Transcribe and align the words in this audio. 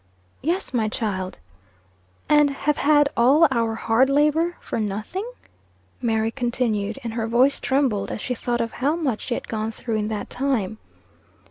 "Yes, 0.41 0.73
my 0.73 0.89
child." 0.89 1.37
"And 2.27 2.49
have 2.49 2.77
had 2.77 3.09
all 3.15 3.47
our 3.51 3.75
hard 3.75 4.09
labor 4.09 4.55
for 4.59 4.79
nothing?" 4.79 5.29
Mary 6.01 6.31
continued, 6.31 6.97
and 7.03 7.13
her 7.13 7.27
voice 7.27 7.59
trembled 7.59 8.09
as 8.09 8.19
she 8.19 8.33
thought 8.33 8.61
of 8.61 8.71
how 8.71 8.95
much 8.95 9.21
she 9.25 9.35
had 9.35 9.47
gone 9.47 9.71
through 9.71 9.97
in 9.97 10.07
that 10.07 10.27
time. 10.31 10.79